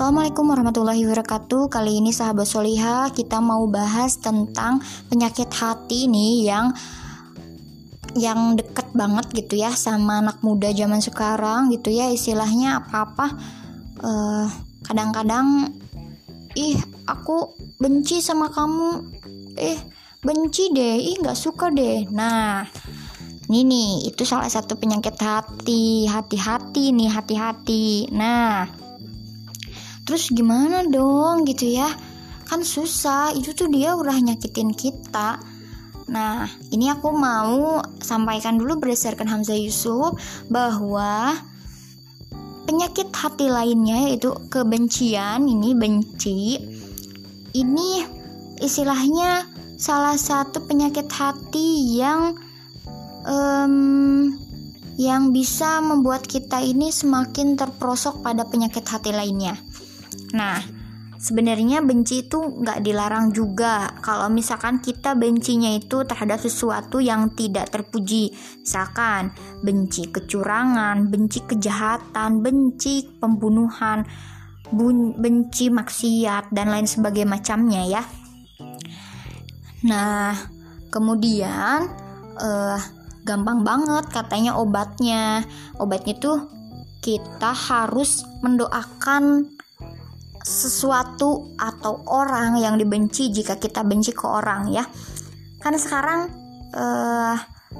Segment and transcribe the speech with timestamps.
[0.00, 1.68] Assalamualaikum warahmatullahi wabarakatuh.
[1.68, 4.80] Kali ini sahabat Soliha kita mau bahas tentang
[5.12, 6.72] penyakit hati nih yang
[8.16, 12.08] yang deket banget gitu ya sama anak muda zaman sekarang gitu ya.
[12.08, 13.28] Istilahnya apa-apa
[14.00, 14.48] uh,
[14.88, 15.68] kadang-kadang
[16.56, 19.04] ih aku benci sama kamu.
[19.60, 19.76] Eh
[20.24, 20.96] benci deh.
[20.96, 22.08] Ih nggak suka deh.
[22.08, 22.64] Nah
[23.52, 26.08] ini nih itu salah satu penyakit hati.
[26.08, 28.08] Hati-hati nih hati-hati.
[28.16, 28.80] Nah
[30.10, 31.86] terus gimana dong gitu ya
[32.50, 35.38] kan susah itu tuh dia udah nyakitin kita
[36.10, 40.18] nah ini aku mau sampaikan dulu berdasarkan Hamzah Yusuf
[40.50, 41.38] bahwa
[42.66, 46.58] penyakit hati lainnya yaitu kebencian ini benci
[47.54, 48.02] ini
[48.58, 49.46] istilahnya
[49.78, 52.34] salah satu penyakit hati yang
[53.22, 54.34] um,
[54.98, 59.56] yang bisa membuat kita ini semakin terprosok pada penyakit hati lainnya.
[60.34, 60.62] Nah,
[61.20, 63.92] sebenarnya benci itu nggak dilarang juga.
[64.00, 68.32] Kalau misalkan kita bencinya itu terhadap sesuatu yang tidak terpuji.
[68.64, 74.08] Misalkan benci kecurangan benci kejahatan benci pembunuhan
[75.20, 78.02] benci maksiat dan lain sebagainya macamnya ya.
[79.84, 80.32] Nah
[80.88, 81.90] kemudian
[82.40, 82.78] uh,
[83.28, 85.44] gampang banget katanya obatnya.
[85.76, 86.38] Obatnya tuh
[87.00, 89.56] kita harus mendoakan
[90.50, 94.82] sesuatu atau orang yang dibenci jika kita benci ke orang ya.
[95.62, 96.20] Karena sekarang
[96.74, 97.36] uh,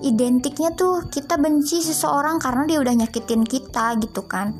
[0.00, 4.56] identiknya tuh kita benci seseorang karena dia udah nyakitin kita gitu kan.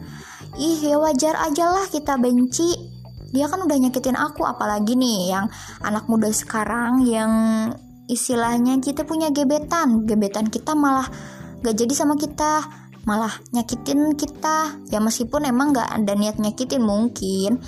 [0.60, 2.92] Ih ya wajar aja lah kita benci.
[3.34, 5.50] Dia kan udah nyakitin aku apalagi nih yang
[5.82, 7.32] anak muda sekarang yang
[8.06, 10.04] istilahnya kita punya gebetan.
[10.06, 11.08] Gebetan kita malah
[11.64, 14.80] gak jadi sama kita malah nyakitin kita.
[14.88, 17.60] Ya meskipun emang nggak ada niat nyakitin mungkin.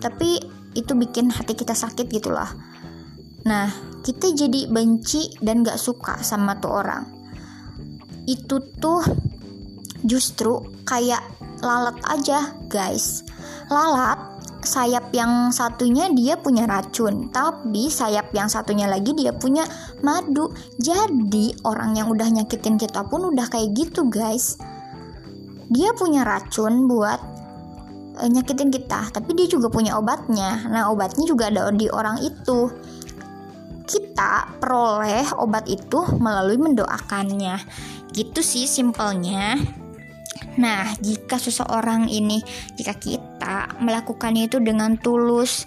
[0.00, 0.40] Tapi
[0.72, 2.48] itu bikin hati kita sakit gitulah.
[3.44, 3.68] Nah
[4.02, 7.04] kita jadi benci dan gak suka sama tuh orang.
[8.26, 9.02] Itu tuh
[10.02, 11.22] justru kayak
[11.62, 13.26] lalat aja guys.
[13.70, 14.18] Lalat
[14.62, 19.66] sayap yang satunya dia punya racun, tapi sayap yang satunya lagi dia punya
[20.06, 20.54] madu.
[20.78, 24.54] Jadi orang yang udah nyakitin kita pun udah kayak gitu, guys
[25.72, 27.20] dia punya racun buat
[28.20, 30.68] uh, nyakitin kita tapi dia juga punya obatnya.
[30.68, 32.68] Nah obatnya juga ada di orang itu.
[33.82, 37.56] Kita peroleh obat itu melalui mendoakannya.
[38.12, 39.56] Gitu sih simpelnya.
[40.60, 42.44] Nah jika seseorang ini
[42.76, 45.64] jika kita melakukannya itu dengan tulus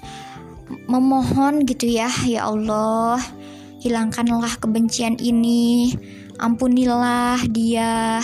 [0.89, 3.21] memohon gitu ya ya Allah
[3.81, 5.93] hilangkanlah kebencian ini
[6.41, 8.21] ampunilah dia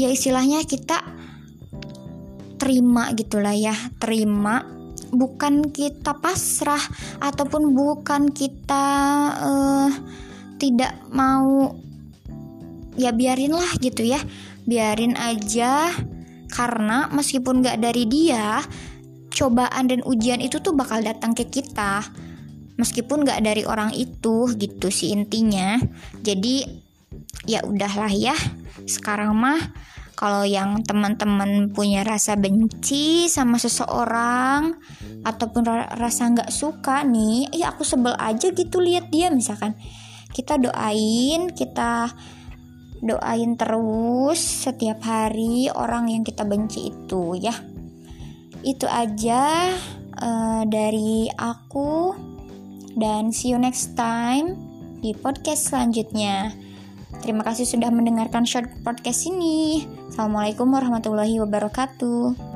[0.00, 1.04] ya istilahnya kita
[2.56, 4.64] terima gitulah ya terima.
[5.10, 6.80] Bukan kita pasrah
[7.18, 8.86] ataupun bukan kita
[9.42, 9.90] uh,
[10.56, 11.74] tidak mau
[12.94, 14.22] ya biarin lah gitu ya.
[14.64, 15.90] Biarin aja
[16.48, 18.62] karena meskipun gak dari dia
[19.34, 22.06] cobaan dan ujian itu tuh bakal datang ke kita.
[22.78, 25.74] Meskipun gak dari orang itu gitu sih intinya.
[26.22, 26.62] Jadi
[27.50, 28.36] ya udahlah ya
[28.86, 29.60] sekarang mah
[30.20, 34.76] kalau yang teman-teman punya rasa benci sama seseorang
[35.24, 35.64] ataupun
[35.96, 39.72] rasa nggak suka nih, ya aku sebel aja gitu lihat dia misalkan.
[40.28, 42.12] Kita doain, kita
[43.00, 47.56] doain terus setiap hari orang yang kita benci itu ya.
[48.60, 49.72] Itu aja
[50.20, 52.12] uh, dari aku
[53.00, 54.52] dan see you next time
[55.00, 56.52] di podcast selanjutnya.
[57.18, 59.84] Terima kasih sudah mendengarkan short podcast ini.
[60.08, 62.49] Assalamualaikum warahmatullahi wabarakatuh.